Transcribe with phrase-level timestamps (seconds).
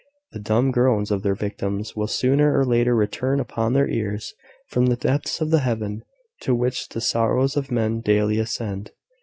[0.31, 4.33] The dumb groans of their victims will sooner or later return upon their ears
[4.67, 6.01] from the depths of the heaven,
[6.41, 8.93] to which the sorrows of men daily ascend.